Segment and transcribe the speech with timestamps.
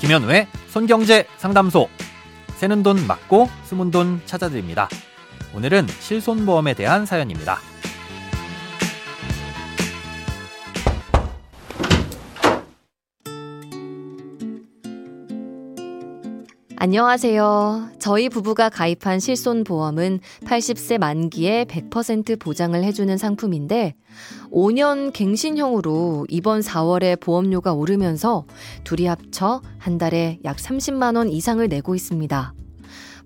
[0.00, 1.90] 김현우의 손경제 상담소.
[2.56, 4.88] 새는 돈 맞고 숨은 돈 찾아드립니다.
[5.54, 7.58] 오늘은 실손보험에 대한 사연입니다.
[16.82, 17.90] 안녕하세요.
[17.98, 23.96] 저희 부부가 가입한 실손보험은 80세 만기에 100% 보장을 해주는 상품인데
[24.50, 28.46] 5년 갱신형으로 이번 4월에 보험료가 오르면서
[28.82, 32.54] 둘이 합쳐 한 달에 약 30만 원 이상을 내고 있습니다.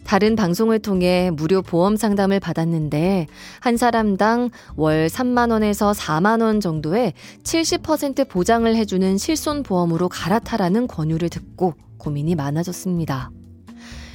[0.02, 3.28] 다른 방송을 통해 무료 보험 상담을 받았는데
[3.61, 7.12] 한 사람당 월 3만 원에서 4만 원 정도의
[7.45, 13.30] 70% 보장을 해주는 실손 보험으로 갈아타라는 권유를 듣고 고민이 많아졌습니다.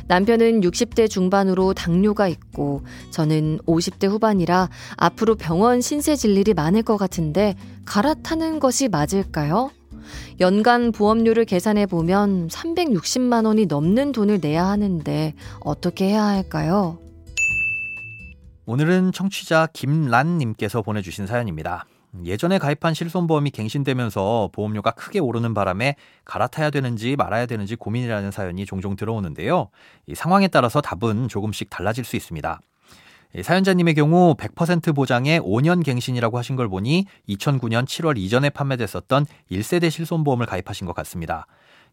[0.09, 2.81] 남편은 60대 중반으로 당뇨가 있고
[3.12, 9.70] 저는 50대 후반이라 앞으로 병원 신세 질 일이 많을 것 같은데 갈아타는 것이 맞을까요?
[10.40, 16.98] 연간 보험료를 계산해 보면 360만 원이 넘는 돈을 내야 하는데 어떻게 해야 할까요?
[18.65, 21.85] 오늘은 청취자 김란님께서 보내주신 사연입니다.
[22.24, 28.96] 예전에 가입한 실손보험이 갱신되면서 보험료가 크게 오르는 바람에 갈아타야 되는지 말아야 되는지 고민이라는 사연이 종종
[28.96, 29.70] 들어오는데요.
[30.07, 32.60] 이 상황에 따라서 답은 조금씩 달라질 수 있습니다.
[33.43, 40.48] 사연자님의 경우 100% 보장에 5년 갱신이라고 하신 걸 보니 2009년 7월 이전에 판매됐었던 1세대 실손보험을
[40.48, 41.46] 가입하신 것 같습니다.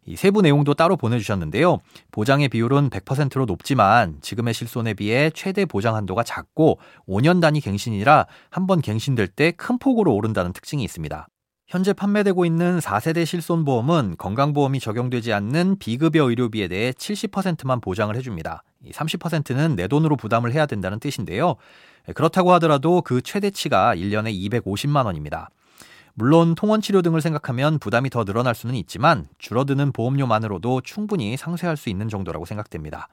[0.07, 1.79] 이 세부 내용도 따로 보내주셨는데요.
[2.11, 8.67] 보장의 비율은 100%로 높지만 지금의 실손에 비해 최대 보장 한도가 작고 5년 단위 갱신이라 한
[8.67, 11.27] 번 갱신될 때 큰 폭으로 오른다는 특징이 있습니다.
[11.67, 18.63] 현재 판매되고 있는 4세대 실손보험은 건강보험이 적용되지 않는 비급여 의료비에 대해 70%만 보장을 해줍니다.
[18.89, 21.55] 30%는 내 돈으로 부담을 해야 된다는 뜻인데요.
[22.15, 25.49] 그렇다고 하더라도 그 최대치가 1년에 250만 원입니다.
[26.19, 31.89] 물론 통원 치료 등을 생각하면 부담이 더 늘어날 수는 있지만 줄어드는 보험료만으로도 충분히 상쇄할 수
[31.89, 33.07] 있는 정도라고 생각됩니다.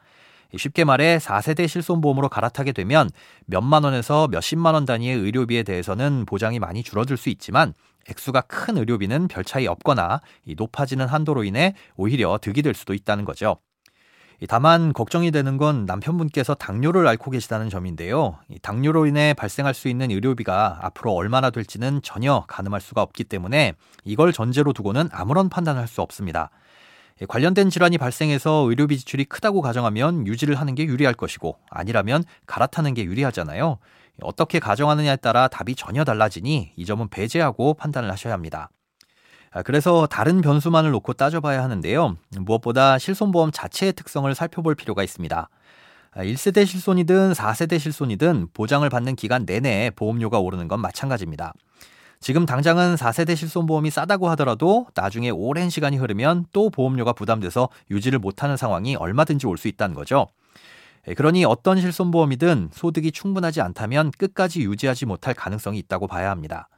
[0.57, 3.11] 쉽게 말해 4세대 실손보험으로 갈아타게 되면
[3.45, 7.75] 몇만 원에서 몇십만 원 단위의 의료비에 대해서는 보장이 많이 줄어들 수 있지만
[8.09, 10.23] 액수가 큰 의료비는 별 차이 없거나
[10.57, 13.59] 높아지는 한도로 인해 오히려 득이 될 수도 있다는 거죠.
[14.49, 18.39] 다만 걱정이 되는 건 남편분께서 당뇨를 앓고 계시다는 점인데요.
[18.63, 23.75] 당뇨로 인해 발생할 수 있는 의료비가 앞으로 얼마나 될지는 전혀 가늠할 수가 없기 때문에
[24.05, 26.51] 이걸 전제로 두고는 아무런 판단을 할 수 없습니다.
[27.29, 33.05] 관련된 질환이 발생해서 의료비 지출이 크다고 가정하면 유지를 하는 게 유리할 것이고 아니라면 갈아타는 게
[33.05, 33.79] 유리하잖아요.
[34.23, 38.71] 어떻게 가정하느냐에 따라 답이 전혀 달라지니 이 점은 배제하고 판단을 하셔야 합니다.
[39.55, 42.17] 아, 그래서 다른 변수만을 놓고 따져봐야 하는데요.
[42.41, 45.49] 무엇보다 실손보험 자체의 특성을 살펴볼 필요가 있습니다.
[46.17, 51.55] 1세대 아, 실손이든 4세대 실손이든 보장을 받는 기간 내내 보험료가 오르는 건 마찬가지입니다.
[52.19, 58.57] 지금 당장은 4세대 실손보험이 싸다고 하더라도 나중에 오랜 시간이 흐르면 또 보험료가 부담돼서 유지를 못하는
[58.57, 60.27] 상황이 얼마든지 올 수 있다는 거죠.
[61.07, 66.69] 예, 그러니 어떤 실손보험이든 소득이 충분하지 않다면 끝까지 유지하지 못할 가능성이 있다고 봐야 합니다.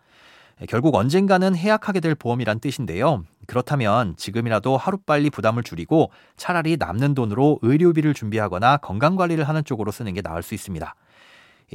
[0.69, 3.25] 결국 언젠가는 해약하게 될 보험이란 뜻인데요.
[3.47, 10.23] 그렇다면 지금이라도 하루빨리 부담을 줄이고 차라리 남는 돈으로 의료비를 준비하거나 건강관리를 하는 쪽으로 쓰는 게
[10.23, 10.95] 나을 수 있습니다.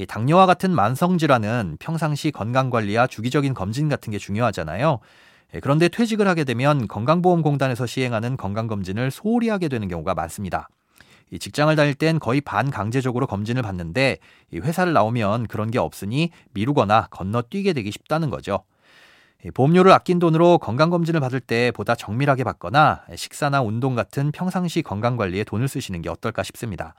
[0.08, 4.98] 당뇨와 같은 만성질환은 평상시 건강관리와 주기적인 검진 같은 게 중요하잖아요.
[5.60, 10.68] 그런데 퇴직을 하게 되면 건강보험공단에서 시행하는 건강검진을 소홀히 하게 되는 경우가 많습니다.
[11.38, 14.18] 직장을 다닐 땐 거의 반강제적으로 검진을 받는데
[14.54, 18.64] 회사를 나오면 그런 게 없으니 미루거나 건너뛰게 되기 쉽다는 거죠.
[19.50, 25.68] 보험료를 아낀 돈으로 건강검진을 받을 때 보다 정밀하게 받거나 식사나 운동 같은 평상시 건강관리에 돈을
[25.68, 26.94] 쓰시는 게 어떨까 싶습니다.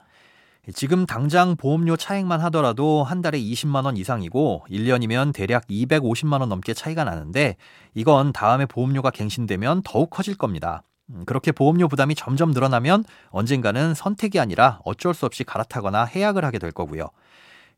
[0.73, 6.73] 지금 당장 보험료 차액만 하더라도 한 달에 20만 원 이상이고 1년이면 대략 250만 원 넘게
[6.73, 7.57] 차이가 나는데
[7.93, 10.83] 이건 다음에 보험료가 갱신되면 더욱 커질 겁니다.
[11.09, 16.59] 음, 그렇게 보험료 부담이 점점 늘어나면 언젠가는 선택이 아니라 어쩔 수 없이 갈아타거나 해약을 하게
[16.59, 17.09] 될 거고요.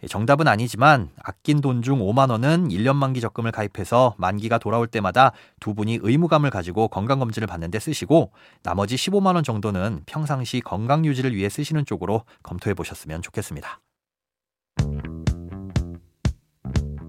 [0.04, 5.32] 예, 정답은 아니지만 아낀 돈 중 5만 원은 1년 만기 적금을 가입해서 만기가 돌아올 때마다
[5.60, 8.32] 두 분이 의무감을 가지고 건강 검진을 받는데 쓰시고
[8.64, 13.80] 나머지 15만 원 정도는 평상시 건강 유지를 위해 쓰시는 쪽으로 검토해 보셨으면 좋겠습니다.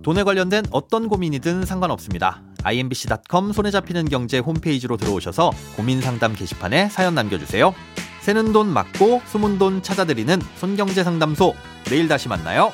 [0.03, 2.43] 돈에 관련된 어떤 고민이든 상관없습니다.
[2.63, 7.75] imbc.com 손에 잡히는 경제 홈페이지로 들어오셔서 고민 상담 게시판에 사연 남겨주세요.
[8.21, 11.55] 새는 돈 맞고 숨은 돈 찾아드리는 손경제 상담소.
[11.89, 12.73] 내일 다시 만나요.